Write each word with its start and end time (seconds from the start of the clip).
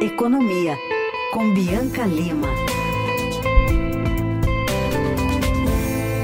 Economia, 0.00 0.76
com 1.32 1.54
Bianca 1.54 2.04
Lima. 2.04 2.48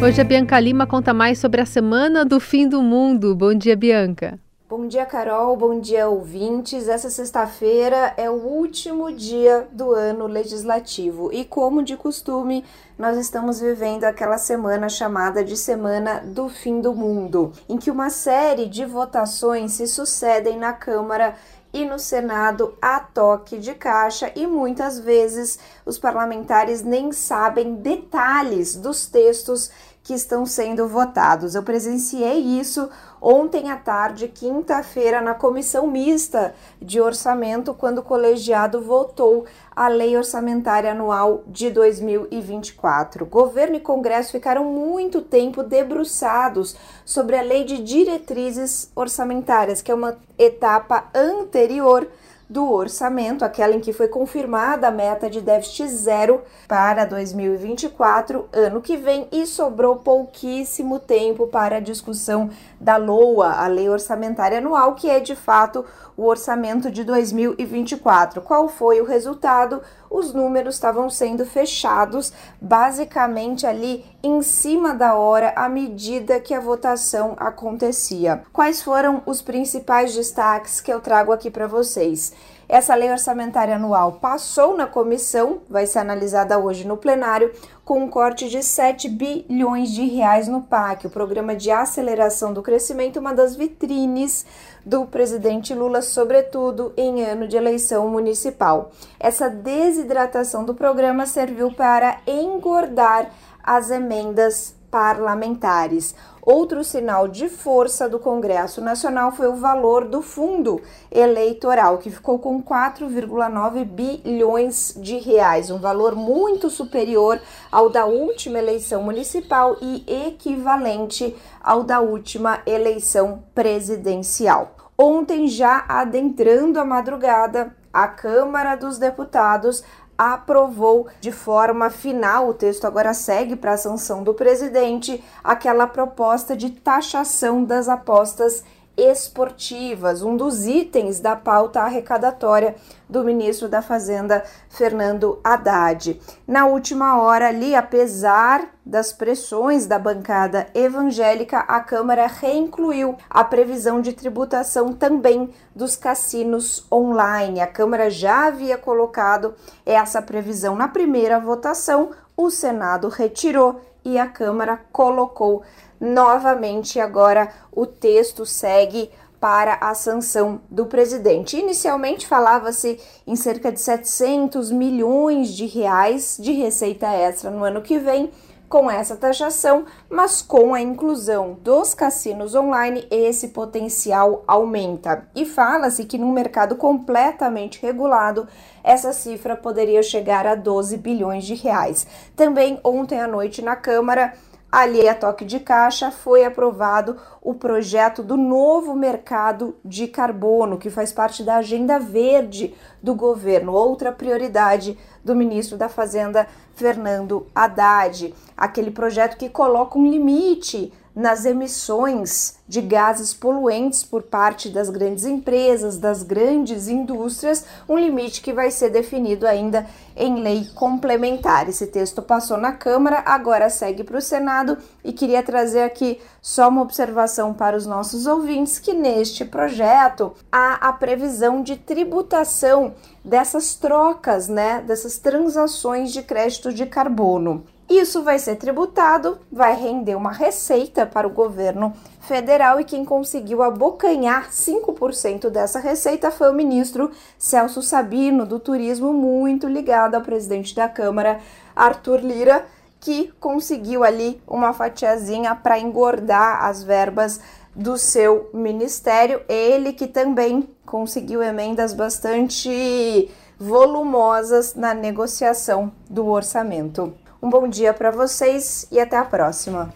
Hoje 0.04 0.20
a 0.20 0.24
Bianca 0.24 0.60
Lima 0.60 0.86
conta 0.86 1.14
mais 1.14 1.38
sobre 1.38 1.62
a 1.62 1.64
Semana 1.64 2.22
do 2.22 2.38
Fim 2.38 2.68
do 2.68 2.82
Mundo. 2.82 3.34
Bom 3.34 3.54
dia, 3.54 3.74
Bianca. 3.74 4.38
Bom 4.68 4.86
dia, 4.86 5.06
Carol. 5.06 5.56
Bom 5.56 5.80
dia, 5.80 6.06
ouvintes. 6.06 6.86
Essa 6.86 7.08
sexta-feira 7.08 8.12
é 8.18 8.28
o 8.28 8.34
último 8.34 9.10
dia 9.10 9.66
do 9.72 9.92
ano 9.92 10.26
legislativo 10.26 11.30
e, 11.32 11.42
como 11.42 11.82
de 11.82 11.96
costume, 11.96 12.64
nós 12.98 13.16
estamos 13.16 13.60
vivendo 13.60 14.04
aquela 14.04 14.36
semana 14.36 14.90
chamada 14.90 15.42
de 15.42 15.56
Semana 15.56 16.20
do 16.24 16.48
Fim 16.50 16.80
do 16.80 16.94
Mundo, 16.94 17.52
em 17.68 17.78
que 17.78 17.90
uma 17.90 18.10
série 18.10 18.66
de 18.66 18.84
votações 18.84 19.72
se 19.72 19.86
sucedem 19.86 20.58
na 20.58 20.74
Câmara 20.74 21.34
e 21.72 21.84
no 21.84 21.98
Senado 21.98 22.76
a 22.80 23.00
toque 23.00 23.58
de 23.58 23.74
caixa 23.74 24.30
e 24.36 24.46
muitas 24.46 24.98
vezes 24.98 25.58
os 25.86 25.98
parlamentares 25.98 26.82
nem 26.82 27.12
sabem 27.12 27.76
detalhes 27.76 28.76
dos 28.76 29.06
textos 29.06 29.70
que 30.02 30.14
estão 30.14 30.44
sendo 30.44 30.88
votados. 30.88 31.54
Eu 31.54 31.62
presenciei 31.62 32.38
isso 32.38 32.88
ontem 33.20 33.70
à 33.70 33.76
tarde, 33.76 34.26
quinta-feira, 34.26 35.20
na 35.20 35.32
comissão 35.32 35.86
mista 35.86 36.54
de 36.80 37.00
orçamento, 37.00 37.72
quando 37.72 37.98
o 37.98 38.02
colegiado 38.02 38.80
votou 38.80 39.44
a 39.74 39.86
Lei 39.86 40.16
Orçamentária 40.16 40.90
Anual 40.90 41.44
de 41.46 41.70
2024. 41.70 43.24
Governo 43.26 43.76
e 43.76 43.80
Congresso 43.80 44.32
ficaram 44.32 44.64
muito 44.64 45.22
tempo 45.22 45.62
debruçados 45.62 46.74
sobre 47.04 47.36
a 47.36 47.42
Lei 47.42 47.64
de 47.64 47.78
Diretrizes 47.78 48.90
Orçamentárias, 48.96 49.80
que 49.80 49.92
é 49.92 49.94
uma 49.94 50.18
etapa 50.36 51.04
anterior 51.14 52.08
do 52.48 52.70
orçamento, 52.70 53.44
aquela 53.44 53.74
em 53.74 53.80
que 53.80 53.92
foi 53.92 54.08
confirmada 54.08 54.88
a 54.88 54.90
meta 54.90 55.30
de 55.30 55.40
déficit 55.40 55.88
zero 55.88 56.42
para 56.68 57.04
2024, 57.04 58.48
ano 58.52 58.80
que 58.80 58.96
vem, 58.96 59.26
e 59.32 59.46
sobrou 59.46 59.96
pouquíssimo 59.96 60.98
tempo 60.98 61.46
para 61.46 61.76
a 61.76 61.80
discussão 61.80 62.50
da 62.80 62.96
LOA, 62.96 63.52
a 63.52 63.66
Lei 63.66 63.88
Orçamentária 63.88 64.58
Anual, 64.58 64.94
que 64.94 65.08
é 65.08 65.20
de 65.20 65.34
fato 65.34 65.84
o 66.16 66.24
orçamento 66.24 66.90
de 66.90 67.04
2024. 67.04 68.42
Qual 68.42 68.68
foi 68.68 69.00
o 69.00 69.04
resultado? 69.04 69.80
Os 70.10 70.34
números 70.34 70.74
estavam 70.74 71.08
sendo 71.08 71.46
fechados 71.46 72.32
basicamente 72.60 73.66
ali 73.66 74.04
em 74.22 74.42
cima 74.42 74.94
da 74.94 75.14
hora 75.14 75.52
à 75.56 75.68
medida 75.68 76.38
que 76.38 76.52
a 76.52 76.60
votação 76.60 77.34
acontecia. 77.38 78.42
Quais 78.52 78.82
foram 78.82 79.22
os 79.24 79.40
principais 79.40 80.14
destaques 80.14 80.80
que 80.80 80.92
eu 80.92 81.00
trago 81.00 81.32
aqui 81.32 81.50
para 81.50 81.66
vocês? 81.66 82.32
Essa 82.68 82.94
lei 82.94 83.10
orçamentária 83.10 83.76
anual 83.76 84.12
passou 84.12 84.74
na 84.76 84.86
comissão, 84.86 85.60
vai 85.68 85.84
ser 85.84 85.98
analisada 85.98 86.58
hoje 86.58 86.86
no 86.86 86.96
plenário, 86.96 87.52
com 87.84 88.02
um 88.02 88.08
corte 88.08 88.48
de 88.48 88.62
7 88.62 89.10
bilhões 89.10 89.90
de 89.90 90.06
reais 90.06 90.48
no 90.48 90.62
PAC, 90.62 91.06
o 91.06 91.10
Programa 91.10 91.54
de 91.54 91.70
Aceleração 91.70 92.52
do 92.52 92.62
Crescimento, 92.62 93.20
uma 93.20 93.34
das 93.34 93.54
vitrines 93.56 94.46
do 94.86 95.04
presidente 95.04 95.74
Lula, 95.74 96.00
sobretudo 96.00 96.94
em 96.96 97.22
ano 97.22 97.46
de 97.46 97.58
eleição 97.58 98.08
municipal. 98.08 98.90
Essa 99.20 99.50
desidratação 99.50 100.64
do 100.64 100.74
programa 100.74 101.26
serviu 101.26 101.72
para 101.72 102.20
engordar 102.26 103.30
as 103.62 103.90
emendas 103.90 104.74
parlamentares. 104.92 106.14
Outro 106.42 106.84
sinal 106.84 107.26
de 107.26 107.48
força 107.48 108.08
do 108.08 108.18
Congresso 108.18 108.82
Nacional 108.82 109.32
foi 109.32 109.46
o 109.48 109.56
valor 109.56 110.04
do 110.04 110.20
fundo 110.20 110.82
eleitoral, 111.10 111.96
que 111.96 112.10
ficou 112.10 112.38
com 112.38 112.62
4,9 112.62 113.84
bilhões 113.84 114.92
de 114.96 115.18
reais, 115.18 115.70
um 115.70 115.78
valor 115.78 116.14
muito 116.14 116.68
superior 116.68 117.40
ao 117.70 117.88
da 117.88 118.04
última 118.04 118.58
eleição 118.58 119.02
municipal 119.02 119.76
e 119.80 120.04
equivalente 120.26 121.34
ao 121.62 121.82
da 121.84 122.00
última 122.00 122.60
eleição 122.66 123.44
presidencial. 123.54 124.76
Ontem, 124.98 125.48
já 125.48 125.84
adentrando 125.88 126.78
a 126.78 126.84
madrugada, 126.84 127.74
a 127.92 128.08
Câmara 128.08 128.74
dos 128.74 128.98
Deputados 128.98 129.84
aprovou 130.16 131.06
de 131.20 131.32
forma 131.32 131.90
final, 131.90 132.48
o 132.48 132.54
texto 132.54 132.84
agora 132.84 133.14
segue 133.14 133.56
para 133.56 133.72
a 133.72 133.76
sanção 133.76 134.22
do 134.22 134.34
presidente, 134.34 135.22
aquela 135.42 135.86
proposta 135.86 136.56
de 136.56 136.70
taxação 136.70 137.64
das 137.64 137.88
apostas 137.88 138.62
esportivas, 138.96 140.22
um 140.22 140.36
dos 140.36 140.66
itens 140.66 141.20
da 141.20 141.34
pauta 141.34 141.80
arrecadatória 141.80 142.74
do 143.08 143.24
ministro 143.24 143.68
da 143.68 143.82
Fazenda, 143.82 144.44
Fernando 144.68 145.40
Haddad. 145.42 146.20
Na 146.46 146.66
última 146.66 147.20
hora 147.20 147.48
ali, 147.48 147.74
apesar 147.74 148.68
das 148.84 149.12
pressões 149.12 149.86
da 149.86 149.98
bancada 149.98 150.66
evangélica, 150.74 151.60
a 151.60 151.80
Câmara 151.80 152.26
reincluiu 152.26 153.16
a 153.30 153.44
previsão 153.44 154.00
de 154.00 154.12
tributação 154.12 154.92
também 154.92 155.50
dos 155.74 155.96
cassinos 155.96 156.86
online. 156.90 157.60
A 157.60 157.66
Câmara 157.66 158.10
já 158.10 158.46
havia 158.46 158.76
colocado 158.76 159.54
essa 159.86 160.20
previsão 160.20 160.74
na 160.74 160.88
primeira 160.88 161.38
votação, 161.38 162.10
o 162.36 162.50
Senado 162.50 163.08
retirou 163.08 163.80
e 164.04 164.18
a 164.18 164.26
Câmara 164.26 164.80
colocou 164.92 165.62
novamente. 166.00 166.98
Agora 167.00 167.48
o 167.70 167.86
texto 167.86 168.44
segue 168.44 169.10
para 169.40 169.74
a 169.80 169.92
sanção 169.94 170.60
do 170.70 170.86
presidente. 170.86 171.56
Inicialmente 171.56 172.26
falava-se 172.26 173.00
em 173.26 173.34
cerca 173.34 173.72
de 173.72 173.80
700 173.80 174.70
milhões 174.70 175.48
de 175.48 175.66
reais 175.66 176.36
de 176.40 176.52
receita 176.52 177.08
extra 177.08 177.50
no 177.50 177.64
ano 177.64 177.82
que 177.82 177.98
vem 177.98 178.30
com 178.72 178.90
essa 178.90 179.14
taxação, 179.14 179.84
mas 180.08 180.40
com 180.40 180.72
a 180.72 180.80
inclusão 180.80 181.58
dos 181.60 181.92
cassinos 181.92 182.54
online, 182.54 183.06
esse 183.10 183.48
potencial 183.48 184.42
aumenta. 184.46 185.28
E 185.36 185.44
fala-se 185.44 186.06
que 186.06 186.16
num 186.16 186.32
mercado 186.32 186.74
completamente 186.76 187.82
regulado, 187.82 188.48
essa 188.82 189.12
cifra 189.12 189.54
poderia 189.54 190.02
chegar 190.02 190.46
a 190.46 190.54
12 190.54 190.96
bilhões 190.96 191.44
de 191.44 191.52
reais. 191.54 192.06
Também 192.34 192.80
ontem 192.82 193.20
à 193.20 193.28
noite 193.28 193.60
na 193.60 193.76
Câmara, 193.76 194.32
ali 194.72 195.06
a 195.06 195.14
toque 195.14 195.44
de 195.44 195.60
caixa, 195.60 196.10
foi 196.10 196.46
aprovado 196.46 197.18
o 197.42 197.52
projeto 197.52 198.22
do 198.22 198.38
novo 198.38 198.96
mercado 198.96 199.76
de 199.84 200.08
carbono, 200.08 200.78
que 200.78 200.88
faz 200.88 201.12
parte 201.12 201.42
da 201.42 201.56
agenda 201.56 201.98
verde 201.98 202.74
do 203.02 203.14
governo, 203.14 203.74
outra 203.74 204.10
prioridade 204.10 204.98
do 205.22 205.36
ministro 205.36 205.76
da 205.76 205.90
Fazenda, 205.90 206.48
Fernando 206.74 207.46
Haddad. 207.54 208.34
Aquele 208.56 208.90
projeto 208.90 209.36
que 209.36 209.50
coloca 209.50 209.98
um 209.98 210.10
limite 210.10 210.90
nas 211.14 211.44
emissões 211.44 212.56
de 212.66 212.80
gases 212.80 213.34
poluentes 213.34 214.02
por 214.02 214.22
parte 214.22 214.70
das 214.70 214.88
grandes 214.88 215.24
empresas, 215.24 215.98
das 215.98 216.22
grandes 216.22 216.88
indústrias, 216.88 217.64
um 217.88 217.98
limite 217.98 218.40
que 218.40 218.52
vai 218.52 218.70
ser 218.70 218.90
definido 218.90 219.46
ainda 219.46 219.86
em 220.16 220.40
lei 220.40 220.66
complementar. 220.74 221.68
Esse 221.68 221.86
texto 221.86 222.22
passou 222.22 222.56
na 222.56 222.72
Câmara, 222.72 223.22
agora 223.26 223.68
segue 223.68 224.02
para 224.02 224.16
o 224.16 224.22
Senado 224.22 224.78
e 225.04 225.12
queria 225.12 225.42
trazer 225.42 225.82
aqui 225.82 226.18
só 226.40 226.68
uma 226.68 226.82
observação 226.82 227.52
para 227.52 227.76
os 227.76 227.86
nossos 227.86 228.26
ouvintes 228.26 228.78
que 228.78 228.94
neste 228.94 229.44
projeto 229.44 230.32
há 230.50 230.88
a 230.88 230.92
previsão 230.92 231.62
de 231.62 231.76
tributação 231.76 232.94
dessas 233.24 233.74
trocas, 233.74 234.48
né, 234.48 234.82
dessas 234.86 235.18
transações 235.18 236.12
de 236.12 236.22
crédito 236.22 236.72
de 236.72 236.86
carbono. 236.86 237.64
Isso 238.00 238.22
vai 238.22 238.38
ser 238.38 238.56
tributado, 238.56 239.38
vai 239.52 239.76
render 239.76 240.14
uma 240.14 240.32
receita 240.32 241.04
para 241.04 241.26
o 241.26 241.30
governo 241.30 241.92
federal 242.22 242.80
e 242.80 242.84
quem 242.84 243.04
conseguiu 243.04 243.62
abocanhar 243.62 244.50
5% 244.50 245.50
dessa 245.50 245.78
receita 245.78 246.30
foi 246.30 246.50
o 246.50 246.54
ministro 246.54 247.10
Celso 247.36 247.82
Sabino, 247.82 248.46
do 248.46 248.58
turismo, 248.58 249.12
muito 249.12 249.68
ligado 249.68 250.14
ao 250.14 250.22
presidente 250.22 250.74
da 250.74 250.88
Câmara, 250.88 251.40
Arthur 251.76 252.20
Lira, 252.20 252.64
que 252.98 253.30
conseguiu 253.38 254.02
ali 254.02 254.40
uma 254.48 254.72
fatiazinha 254.72 255.54
para 255.54 255.78
engordar 255.78 256.64
as 256.64 256.82
verbas 256.82 257.40
do 257.76 257.98
seu 257.98 258.48
ministério. 258.54 259.42
Ele 259.46 259.92
que 259.92 260.06
também 260.06 260.66
conseguiu 260.86 261.42
emendas 261.42 261.92
bastante 261.92 263.30
volumosas 263.58 264.74
na 264.74 264.94
negociação 264.94 265.92
do 266.08 266.26
orçamento. 266.26 267.12
Um 267.42 267.50
bom 267.50 267.66
dia 267.66 267.92
para 267.92 268.12
vocês 268.12 268.86
e 268.88 269.00
até 269.00 269.16
a 269.16 269.24
próxima. 269.24 269.92